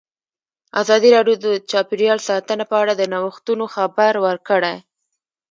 ازادي 0.81 1.09
راډیو 1.15 1.35
د 1.45 1.47
چاپیریال 1.71 2.19
ساتنه 2.29 2.63
په 2.71 2.75
اړه 2.81 2.93
د 2.95 3.03
نوښتونو 3.13 3.65
خبر 3.75 4.13
ورکړی. 4.25 4.75